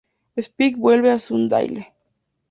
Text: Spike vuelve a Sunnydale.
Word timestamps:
Spike 0.39 0.77
vuelve 0.79 1.11
a 1.11 1.19
Sunnydale. 1.19 1.93